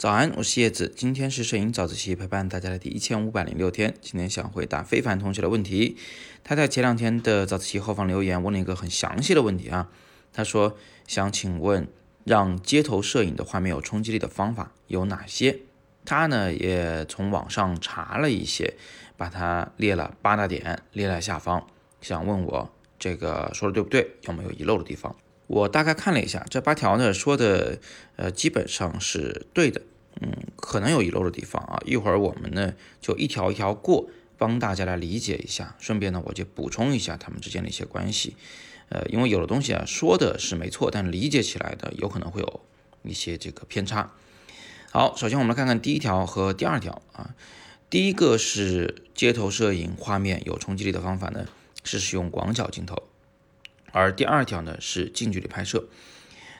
[0.00, 3.94] 早安，我是叶子，今天是摄影早自习陪伴大家的第一千五百零六天。
[4.00, 5.98] 今天想回答非凡同学的问题。
[6.42, 9.90] 他在前两天的早自习后方留言问了一个很详细的问题啊。
[10.32, 11.86] 他说想请问，
[12.24, 15.58] 让街头摄影的画面有冲击力的方法有哪些？
[16.06, 18.72] 他呢也从网上查了一些，
[19.18, 21.66] 把它列了八大点，列在下方，
[22.00, 25.14] 想问我这个说的对不对，有没有遗漏的地方？
[25.50, 27.80] 我大概看了一下这八条呢，说的
[28.14, 29.82] 呃基本上是对的，
[30.20, 31.82] 嗯，可能有遗漏的地方啊。
[31.84, 35.74] 一会儿我们呢就一条一条过，帮大家来理解一下。
[35.80, 38.36] 顺便呢我就补充一下他们之间的一些关系，
[38.90, 42.60] 呃，因为有的东西啊说的是没错，但理解起来的有可能会有
[43.02, 44.12] 一些这个偏差。
[44.92, 47.34] 好，首先我们来看看第一条和第二条啊。
[47.90, 51.46] 第一个是街头摄影画面有冲击力的方法呢，
[51.82, 53.09] 是使用广角镜头。
[53.92, 55.88] 而第二条呢是近距离拍摄，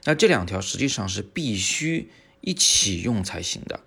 [0.04, 3.80] 那这两条实际上是必须一起用才行的。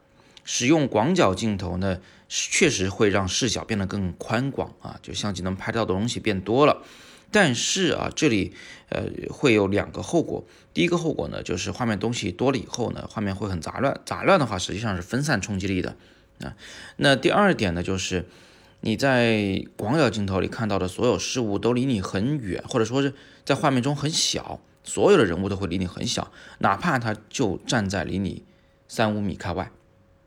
[0.43, 6.83] 使用广角镜头呢，确实会让视角变得更宽广啊，就相机能拍到的东西变多了。
[7.31, 8.53] 但是啊，这里
[8.89, 10.45] 呃会有两个后果。
[10.73, 13.99] 第一个后果呢，就是画面东西多了以后呢，画面会很杂乱。
[14.05, 15.95] 杂乱的话，实际上是分散冲击力的
[16.41, 16.55] 啊。
[16.97, 18.27] 那第二点呢，就是。
[18.85, 23.13] 你在广角镜头里看到的所有事物都离你很远，或者说是
[23.45, 28.43] 在画面中很小，所有的人物都会离你很小，哪怕他就站在离你
[28.89, 29.71] 三五米开外，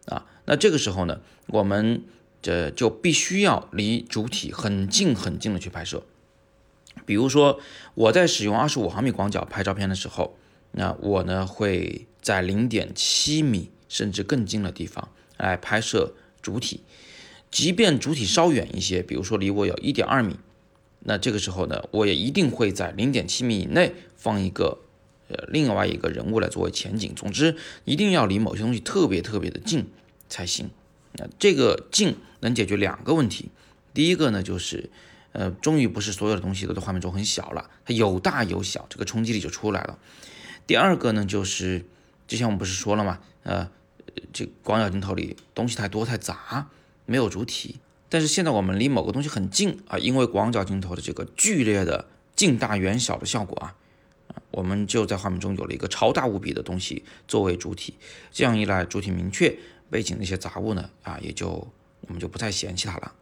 [0.06, 2.02] 啊，那这个时候呢，我们
[2.40, 6.02] 这就必须要离主体很近很近的去拍摄。
[7.04, 7.60] 比如说
[7.94, 10.38] 我在使用二十五毫米广角拍照片的时候，
[10.72, 16.80] 那我呢会在零点七米甚至更近的地方来拍摄主体。
[17.56, 20.36] 即便主体稍远一些，比如说离我有一点二米，
[21.00, 24.80] 那这个时候呢，我也一定会在零点七米以内放一个
[25.30, 27.14] 呃另外一个人物来作为前景。
[27.14, 29.86] 总之，一定要离某些东西特别特别的近
[30.28, 30.68] 才行。
[31.14, 33.48] 那这个近能解决两个问题，
[33.94, 34.90] 第一个呢就是
[35.32, 39.98] 呃，终于不是所有的东西都在画面中很小了，它有大有小，这个冲击力就出来了。
[40.66, 41.86] 第二个呢就是
[42.28, 43.20] 之前我们不是说了吗？
[43.44, 43.70] 呃，
[44.34, 46.68] 这广角镜头里东西太多太杂。
[47.06, 47.76] 没有主体，
[48.08, 53.74] 但是现在我们离某个东西很近啊，因为广角镜头的这个剧烈的近大远小的效果啊，
[54.50, 57.94] 我们就在画面中有了一个超大无比的东西作为主体，
[58.30, 59.56] 这样一来主体明确，
[59.88, 61.48] 背景那些杂物呢啊，也就
[62.02, 63.12] 我们就不再嫌弃它了。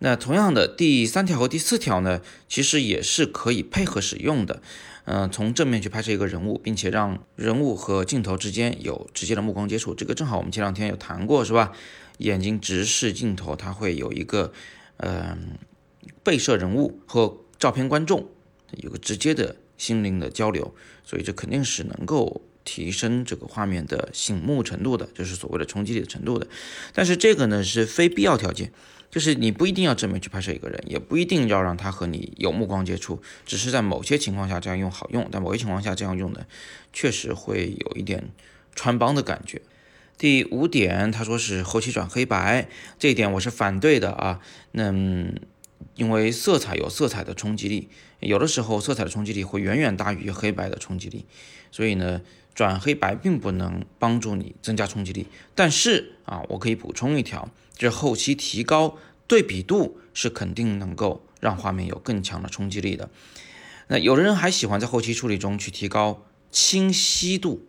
[0.00, 4.62] 那同样的第三条和第四条呢，其实也是可以配合使用的。
[5.04, 11.72] 嗯，从正面去拍摄一个人物，并且让人物和镜头之间有直接的目光接触，这个正好我们前两天有谈过，是吧？
[12.18, 14.52] 眼睛直视镜头，它会有一个，
[14.98, 15.56] 嗯，
[16.22, 18.28] 被摄人物和照片观众
[18.72, 26.46] 有个直接的心灵的交流，所以这肯定是能够提升这个画面的醒目程度的，就是所谓的冲击力的程度的。
[26.92, 28.72] 但是这个呢是非必要条件，
[29.10, 36.46] 就是你不一定要正面去拍摄一个人，也不一定要让他和你有目光接触，只是在某些情况下这样用好用，但某些情况下这样用呢，
[36.92, 38.30] 确实会有一点
[38.74, 39.62] 穿帮的感觉。
[40.18, 44.40] 第五点，他说是后期转黑白，这一点我是反对的啊。
[44.72, 44.92] 那
[45.94, 47.88] 因为色彩有色彩的冲击力，
[48.18, 51.24] 有的时候色彩的冲击力会远远大于黑白的冲击力，
[51.70, 52.20] 所以呢，
[52.58, 55.28] 转黑白并不能帮助你增加冲击力。
[55.54, 58.96] 但是啊，我可以补充一条，就是后期提高
[59.28, 63.10] 对比度是肯定能够让画面有更强的冲击力的。
[63.86, 67.64] 那有的人还喜欢在后期处理中去提高清晰度。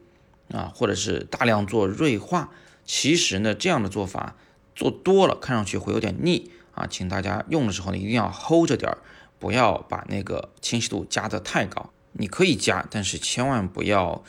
[0.51, 2.49] 啊，或者是大量做锐化，
[2.83, 4.35] 其实呢，这样的做法
[4.75, 8.97] 做多了，看上去会有点腻啊，请大家用的时候呢，一定要 hold 着点儿，
[9.37, 11.91] 不要把那个清晰度加得太高。
[12.13, 14.23] 你可以加，但是千万不要，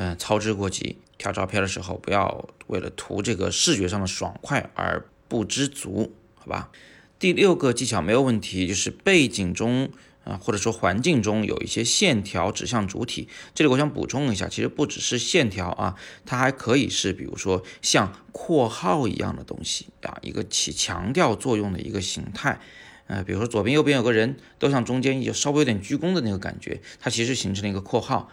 [0.00, 0.98] 嗯，操之过急。
[1.16, 6.70] 调照片的时候，不要为了图这个视觉上的爽快而不知足，好吧？
[7.18, 9.90] 第六个技巧没有问题，就是背景中。
[10.24, 15.94] 啊，或者说环境中有一些线条指向主体，这里我想补充一下，其实不只是线条啊，
[16.26, 22.60] 它还可以是比如说像括号一样的东西啊，一个起强调作用的一个形态。
[23.06, 28.30] 呃，比如说左边右边有个人都向中间有稍微有点鞠躬的那个感觉，它其实形成了一个括号，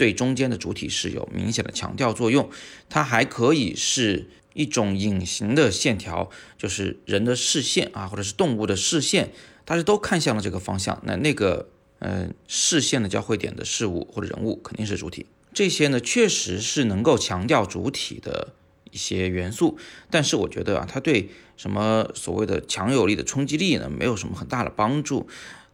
[0.00, 2.48] 对中间的主体是有明显的强调作用。
[2.88, 9.32] 它还可以是一种隐形的线条，就是人的视线啊，或者是动物的视线。
[9.66, 11.68] 大家都看向了这个方向，那那个
[11.98, 15.26] 嗯视线的交汇点的事物或者人物肯定是主体。
[15.52, 18.54] 这些呢确实是能够强调主体的
[18.90, 19.76] 一些元素，
[20.08, 25.28] 但是我觉得啊，它对什么所谓的强有力的冲击力呢没有什么很大的帮助。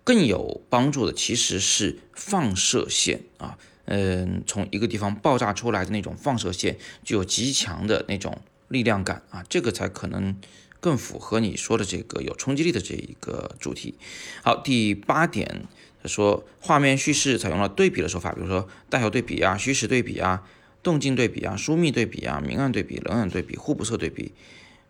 [0.04, 8.38] 更有帮助的其实是放射线啊，嗯，从一个地方爆炸出来的那种放射线，具有极强的那种
[8.68, 10.36] 力量感啊，这个才可能
[10.80, 13.94] 更符合你说的这个有冲击力的这一个主题。
[14.42, 15.66] 好，第八点，
[16.02, 20.42] 他说画面叙事采用了对比的手法，比如说大小对比啊、虚实对比啊、
[20.82, 24.32] 动静对比啊、疏密对比啊、明暗对比、冷暗对比、互补色对比，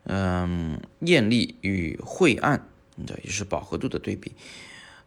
[0.04, 2.66] 嗯，艳丽与晦暗，
[3.06, 4.32] 对，也是饱和度的对比。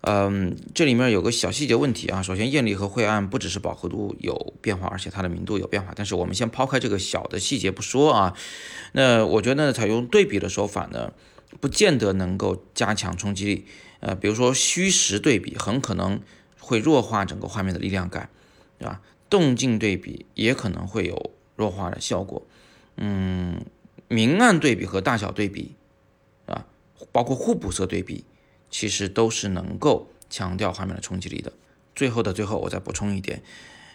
[0.02, 2.22] 嗯，这里面有个小细节问题啊。
[2.22, 5.92] 首先，艳丽和晦暗不只是饱和度有变化，而且它的明度有变化。
[5.94, 8.34] 但是我们先抛开这个小的细节不说啊。
[8.94, 11.12] 那我觉得采用对比的手法呢，
[11.60, 13.66] 不见得能够加强冲击力。
[14.00, 16.22] 呃，比如说虚实对比，很可能
[16.60, 18.30] 会弱化整个画面的力量感，
[18.78, 19.02] 对吧？
[19.30, 22.48] 动静对比也可能会有弱化的效果。
[22.96, 23.66] 嗯，
[24.08, 25.76] 明暗对比和大小对比，
[26.46, 26.66] 啊，
[27.12, 28.24] 包括互补色对比。
[28.70, 31.54] 其实都是能够强调画面的冲击力的。
[31.96, 33.42] 最后的最后，我再补充一点，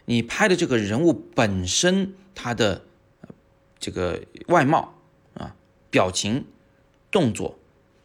[0.04, 2.84] 你拍的这个人物本身，他的
[3.78, 4.94] 这个外貌
[5.34, 5.56] 啊、
[5.90, 6.44] 表情、
[7.10, 7.58] 动作，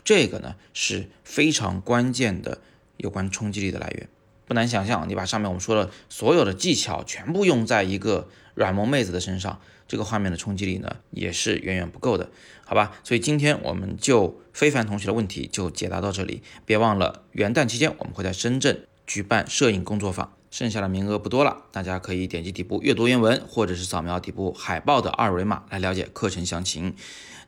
[0.03, 2.61] 这个呢是非常关键的
[2.97, 4.09] 有关冲击力的来源。
[4.49, 9.61] 不难想象，你把上面我们说的所有的技巧全部用在一个软萌妹子的身上。
[9.87, 12.29] 这个画面的冲击力呢，也是远远不够的，
[12.65, 12.91] 好吧？
[13.03, 16.43] 所以今天我们就非凡同学的问题就解答到这里。
[16.65, 26.95] 别忘了元旦期间我们会在深圳举办摄影工作坊，剩下的名额不多了，大家可以点击底部阅读原文，或者是扫描底部海报的二维码来了解课程详情。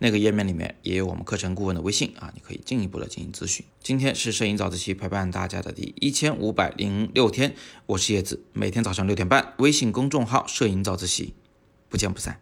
[0.04, 3.64] 那个页面里面也有我们课程顾问的微信啊，你可以进一步的进行咨询。
[3.84, 7.54] 今天是摄影早自习陪伴大家的第一千五百零六天，
[7.86, 11.36] 我是叶子，每天早上六点半，微信公众号摄影早自习。
[11.88, 12.40] 不见不散。